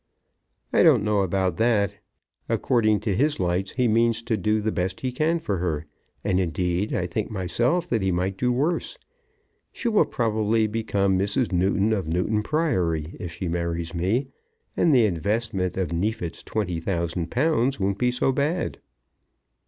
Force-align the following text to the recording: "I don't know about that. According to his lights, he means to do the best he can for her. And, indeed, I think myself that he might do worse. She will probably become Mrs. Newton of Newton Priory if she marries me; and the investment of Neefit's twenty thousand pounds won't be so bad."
"I 0.73 0.81
don't 0.81 1.03
know 1.03 1.19
about 1.21 1.57
that. 1.57 1.97
According 2.49 3.01
to 3.01 3.15
his 3.15 3.39
lights, 3.39 3.73
he 3.73 3.87
means 3.87 4.23
to 4.23 4.35
do 4.35 4.59
the 4.59 4.71
best 4.71 5.01
he 5.01 5.11
can 5.11 5.37
for 5.37 5.57
her. 5.59 5.85
And, 6.23 6.39
indeed, 6.39 6.91
I 6.91 7.05
think 7.05 7.29
myself 7.29 7.87
that 7.89 8.01
he 8.01 8.11
might 8.11 8.35
do 8.35 8.51
worse. 8.51 8.97
She 9.71 9.89
will 9.89 10.05
probably 10.05 10.65
become 10.65 11.19
Mrs. 11.19 11.51
Newton 11.51 11.93
of 11.93 12.07
Newton 12.07 12.41
Priory 12.41 13.15
if 13.19 13.31
she 13.33 13.47
marries 13.47 13.93
me; 13.93 14.29
and 14.75 14.91
the 14.91 15.05
investment 15.05 15.77
of 15.77 15.93
Neefit's 15.93 16.41
twenty 16.41 16.79
thousand 16.79 17.29
pounds 17.29 17.79
won't 17.79 17.99
be 17.99 18.09
so 18.09 18.31
bad." 18.31 18.79